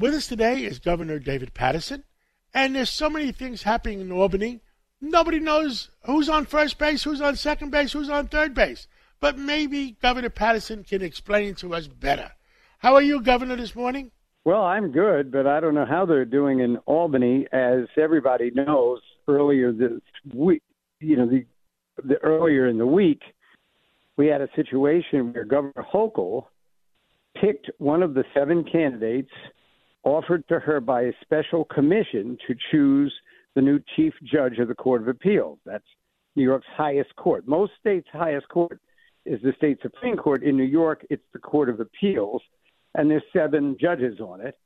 [0.00, 2.04] With us today is Governor David Paterson,
[2.54, 4.60] and there's so many things happening in Albany.
[5.00, 8.86] Nobody knows who's on first base, who's on second base, who's on third base.
[9.18, 12.30] But maybe Governor Paterson can explain to us better.
[12.78, 14.12] How are you, Governor, this morning?
[14.44, 17.48] Well, I'm good, but I don't know how they're doing in Albany.
[17.50, 20.00] As everybody knows, earlier this
[20.32, 20.62] week,
[21.00, 21.44] you know, the,
[22.04, 23.22] the earlier in the week,
[24.16, 26.44] we had a situation where Governor Hochul
[27.40, 29.32] picked one of the seven candidates
[30.04, 33.12] offered to her by a special commission to choose
[33.54, 35.58] the new chief judge of the Court of Appeals.
[35.66, 35.84] That's
[36.36, 37.48] New York's highest court.
[37.48, 38.80] Most states' highest court
[39.26, 40.42] is the state Supreme Court.
[40.42, 42.42] In New York, it's the Court of Appeals,
[42.94, 44.56] and there's seven judges on it.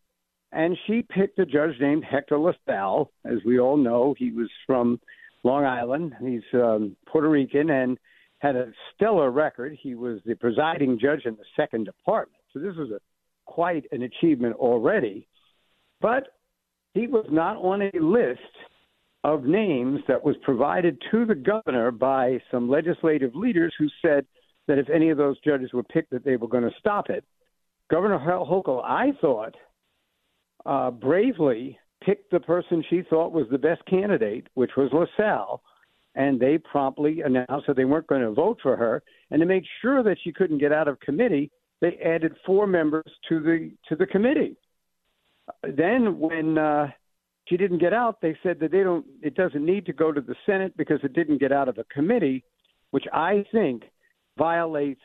[0.53, 3.11] And she picked a judge named Hector LaSalle.
[3.25, 5.01] As we all know, he was from
[5.45, 6.15] Long Island.
[6.21, 7.99] He's um, Puerto Rican and
[8.41, 9.79] had a stellar record.
[9.81, 12.43] He was the presiding judge in the second department.
[12.53, 13.01] So this was a
[13.47, 15.27] quite an achievement already.
[16.01, 16.29] But
[16.95, 18.41] he was not on a list
[19.25, 24.27] of names that was provided to the governor by some legislative leaders who said
[24.67, 27.25] that if any of those judges were picked, that they were going to stop it.
[27.91, 29.55] Governor Hochul, I thought,
[30.67, 35.63] uh, bravely picked the person she thought was the best candidate, which was LaSalle,
[36.15, 39.03] and they promptly announced that they weren't going to vote for her.
[39.31, 41.51] And to make sure that she couldn't get out of committee,
[41.83, 44.57] they added four members to the to the committee.
[45.63, 46.87] Then, when uh,
[47.49, 49.05] she didn't get out, they said that they don't.
[49.21, 51.85] It doesn't need to go to the Senate because it didn't get out of a
[51.85, 52.45] committee,
[52.93, 53.83] which I think
[54.39, 55.03] violates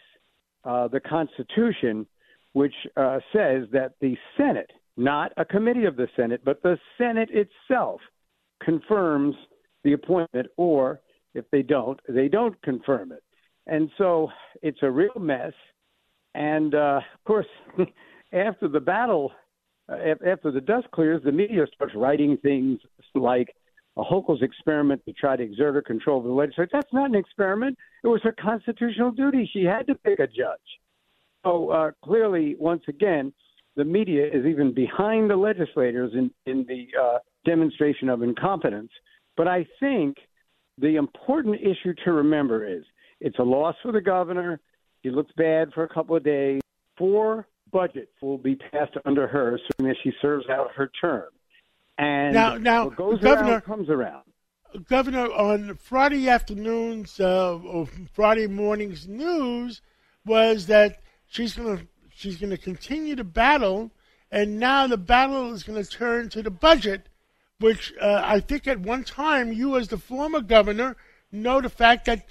[0.64, 2.06] uh, the Constitution,
[2.54, 7.30] which uh, says that the Senate, not a committee of the Senate, but the Senate
[7.32, 8.00] itself,
[8.64, 9.36] confirms
[9.84, 11.02] the appointment, or
[11.34, 13.24] if they don't, they don't confirm it.
[13.66, 14.30] And so
[14.62, 15.54] it's a real mess.
[16.38, 17.48] And uh, of course,
[18.32, 19.32] after the battle,
[19.90, 22.80] uh, after the dust clears, the media starts writing things
[23.16, 23.56] like
[23.98, 26.70] a Hochul's experiment to try to exert her control over the legislature.
[26.74, 27.76] That's not an experiment.
[28.04, 29.50] It was her constitutional duty.
[29.52, 30.60] She had to pick a judge.
[31.44, 33.34] So uh, clearly, once again,
[33.76, 38.92] the media is even behind the legislators in, in the uh, demonstration of incompetence.
[39.36, 40.18] But I think
[40.78, 42.84] the important issue to remember is
[43.22, 44.60] it's a loss for the governor.
[45.10, 46.62] Looks bad for a couple of days.
[46.98, 51.30] Four budgets will be passed under her as soon as she serves out her term.
[51.98, 54.24] And now, now, what goes Governor, around comes around.
[54.88, 59.82] Governor, on Friday afternoons uh, or Friday mornings news
[60.26, 63.92] was that she's going to she's going to continue to battle,
[64.32, 67.08] and now the battle is going to turn to the budget,
[67.60, 70.98] which uh, I think at one time you, as the former governor,
[71.32, 72.26] know the fact that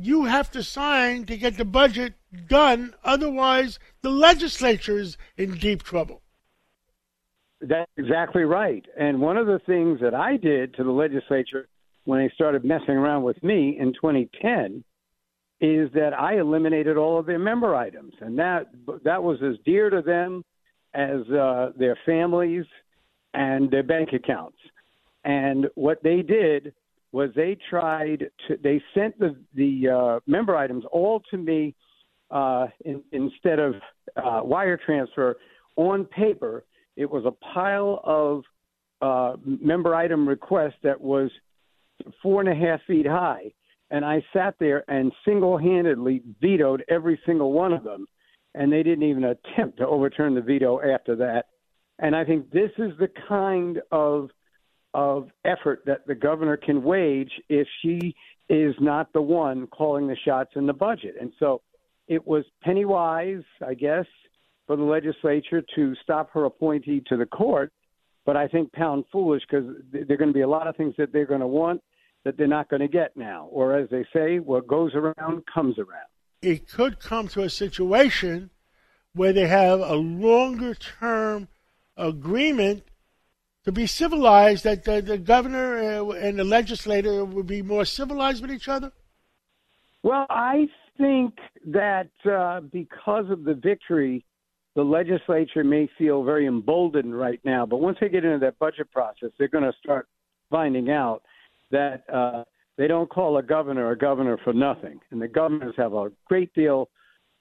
[0.00, 2.14] you have to sign to get the budget
[2.46, 2.94] done.
[3.02, 6.22] Otherwise, the legislature is in deep trouble.
[7.60, 8.86] That's exactly right.
[8.98, 11.68] And one of the things that I did to the legislature
[12.04, 14.84] when they started messing around with me in 2010
[15.60, 18.68] is that I eliminated all of their member items, and that
[19.02, 20.44] that was as dear to them
[20.94, 22.64] as uh, their families
[23.34, 24.58] and their bank accounts.
[25.24, 26.72] And what they did
[27.12, 31.74] was they tried to they sent the the uh, member items all to me
[32.30, 33.74] uh, in, instead of
[34.16, 35.36] uh, wire transfer
[35.76, 36.64] on paper.
[36.96, 38.42] It was a pile of
[39.00, 41.30] uh, member item requests that was
[42.22, 43.52] four and a half feet high,
[43.90, 48.06] and I sat there and single-handedly vetoed every single one of them,
[48.54, 51.46] and they didn't even attempt to overturn the veto after that.
[52.00, 54.30] And I think this is the kind of
[54.94, 58.14] of effort that the governor can wage if she
[58.48, 61.14] is not the one calling the shots in the budget.
[61.20, 61.60] And so
[62.06, 64.06] it was penny wise, I guess,
[64.66, 67.72] for the legislature to stop her appointee to the court.
[68.24, 70.94] But I think pound foolish because there are going to be a lot of things
[70.98, 71.82] that they're going to want
[72.24, 73.48] that they're not going to get now.
[73.50, 76.08] Or as they say, what goes around comes around.
[76.42, 78.50] It could come to a situation
[79.14, 81.48] where they have a longer term
[81.96, 82.84] agreement
[83.64, 88.42] to be civilized, that the, the governor uh, and the legislator would be more civilized
[88.42, 88.92] with each other?
[90.02, 91.34] Well, I think
[91.66, 94.24] that uh, because of the victory,
[94.74, 97.66] the legislature may feel very emboldened right now.
[97.66, 100.08] But once they get into that budget process, they're going to start
[100.50, 101.22] finding out
[101.70, 102.44] that uh,
[102.76, 105.00] they don't call a governor a governor for nothing.
[105.10, 106.88] And the governors have a great deal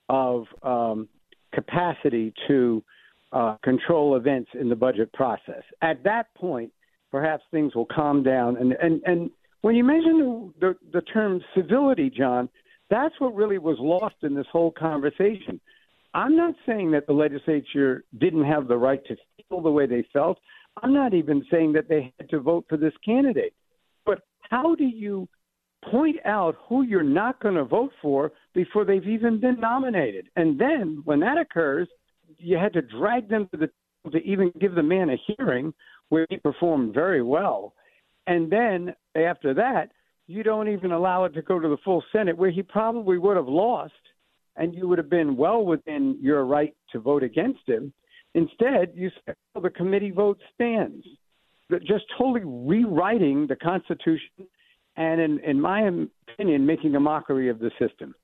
[0.09, 1.07] of um,
[1.53, 2.83] capacity to
[3.31, 5.63] uh, control events in the budget process.
[5.81, 6.71] At that point,
[7.11, 8.57] perhaps things will calm down.
[8.57, 9.29] And and and
[9.61, 12.49] when you mention the, the, the term civility, John,
[12.89, 15.59] that's what really was lost in this whole conversation.
[16.13, 19.15] I'm not saying that the legislature didn't have the right to
[19.49, 20.39] feel the way they felt.
[20.81, 23.53] I'm not even saying that they had to vote for this candidate.
[24.05, 25.27] But how do you
[25.91, 30.29] point out who you're not going to vote for before they've even been nominated?
[30.35, 31.87] And then when that occurs,
[32.37, 33.69] you had to drag them to the
[34.11, 35.73] to even give the man a hearing
[36.09, 37.73] where he performed very well.
[38.25, 39.91] And then after that,
[40.27, 43.37] you don't even allow it to go to the full Senate where he probably would
[43.37, 43.93] have lost
[44.55, 47.93] and you would have been well within your right to vote against him.
[48.33, 51.05] Instead, you say, well, the committee vote stands.
[51.85, 54.47] Just totally rewriting the Constitution
[54.95, 58.15] and, in, in my opinion, making a mockery of the system.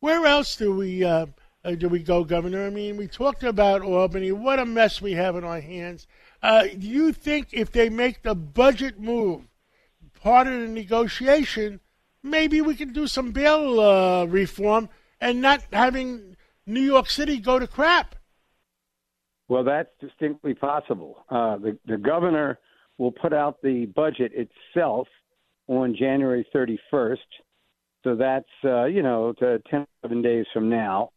[0.00, 1.26] Where else do we uh,
[1.64, 2.66] uh, do we go, Governor?
[2.66, 4.32] I mean, we talked about Albany.
[4.32, 6.06] What a mess we have in our hands.
[6.42, 9.42] Uh, do you think if they make the budget move
[10.20, 11.80] part of the negotiation,
[12.22, 14.88] maybe we can do some bail uh, reform
[15.20, 16.36] and not having
[16.66, 18.16] New York City go to crap?
[19.48, 21.24] Well, that's distinctly possible.
[21.28, 22.58] Uh, the, the governor
[22.98, 25.06] will put out the budget itself
[25.68, 27.16] on January 31st.
[28.02, 31.10] So that's, uh, you know, 10, 11 days from now.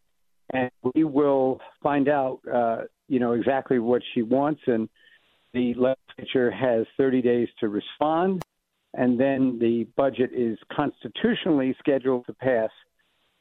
[0.53, 2.77] And we will find out, uh,
[3.07, 4.61] you know, exactly what she wants.
[4.67, 4.87] And
[5.53, 8.43] the legislature has 30 days to respond.
[8.93, 12.69] And then the budget is constitutionally scheduled to pass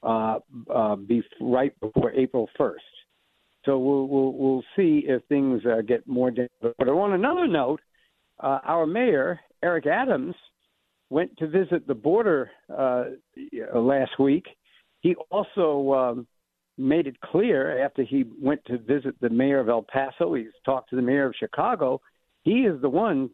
[0.04, 0.38] uh,
[0.74, 2.74] uh, be right before April 1st.
[3.64, 6.74] So we'll we'll, we'll see if things uh, get more difficult.
[6.76, 7.80] But on another note,
[8.38, 10.34] uh, our mayor Eric Adams
[11.08, 13.04] went to visit the border uh,
[13.74, 14.44] last week.
[15.00, 16.26] He also um,
[16.76, 20.34] made it clear after he went to visit the mayor of El Paso.
[20.34, 22.00] He's talked to the mayor of Chicago.
[22.42, 23.30] He is the one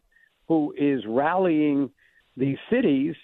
[0.47, 1.89] who is rallying
[2.37, 3.15] these cities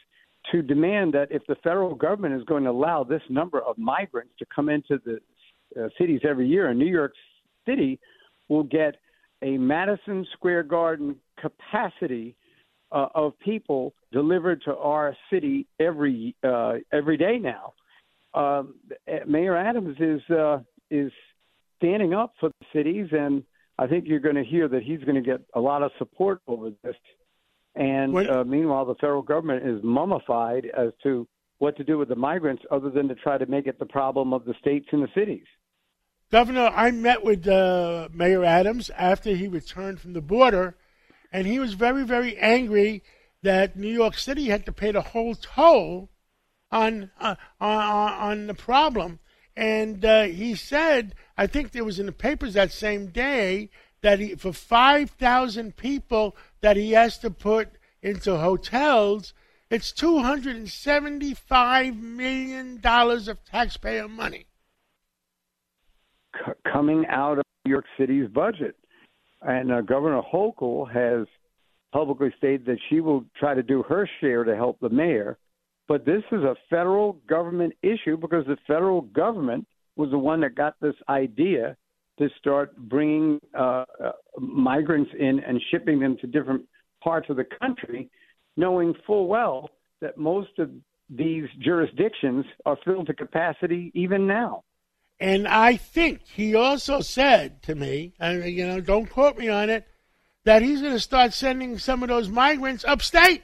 [0.51, 4.31] to demand that if the federal government is going to allow this number of migrants
[4.39, 5.19] to come into the
[5.79, 7.13] uh, cities every year, and New York
[7.65, 7.99] City
[8.47, 8.95] will get
[9.43, 12.35] a Madison Square Garden capacity
[12.91, 17.73] uh, of people delivered to our city every uh, every day now.
[18.33, 18.75] Um,
[19.25, 20.59] Mayor Adams is uh,
[20.91, 21.11] is
[21.77, 23.43] standing up for the cities, and
[23.77, 26.41] I think you're going to hear that he's going to get a lot of support
[26.47, 26.95] over this.
[27.75, 31.27] And uh, meanwhile, the federal government is mummified as to
[31.59, 34.33] what to do with the migrants, other than to try to make it the problem
[34.33, 35.45] of the states and the cities.
[36.31, 40.75] Governor, I met with uh, Mayor Adams after he returned from the border,
[41.31, 43.03] and he was very, very angry
[43.43, 46.09] that New York City had to pay the whole toll
[46.71, 49.19] on uh, on, the problem.
[49.55, 53.69] And uh, he said, I think there was in the papers that same day
[54.01, 57.69] that he, for 5,000 people that he has to put
[58.03, 59.33] into hotels,
[59.69, 64.45] it's $275 million of taxpayer money.
[66.35, 68.75] C- coming out of New York City's budget.
[69.41, 71.27] And uh, Governor Hochul has
[71.91, 75.37] publicly stated that she will try to do her share to help the mayor.
[75.87, 80.55] But this is a federal government issue because the federal government was the one that
[80.55, 81.77] got this idea
[82.19, 86.65] to start bringing uh, uh, migrants in and shipping them to different
[87.03, 88.09] parts of the country,
[88.55, 89.69] knowing full well
[90.01, 90.69] that most of
[91.09, 94.63] these jurisdictions are filled to capacity even now.
[95.19, 99.69] And I think he also said to me, and you know, don't quote me on
[99.69, 99.87] it,
[100.43, 103.43] that he's going to start sending some of those migrants upstate.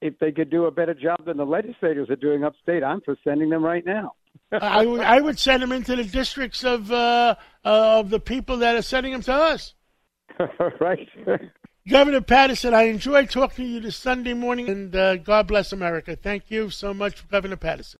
[0.00, 3.16] If they could do a better job than the legislators are doing upstate, I'm for
[3.24, 4.14] sending them right now.
[4.52, 9.12] I would send them into the districts of uh, of the people that are sending
[9.12, 9.74] them to us.
[10.80, 11.08] right.
[11.88, 16.16] Governor Paterson, I enjoyed talking to you this Sunday morning, and uh, God bless America.
[16.16, 17.96] Thank you so much, Governor Paterson.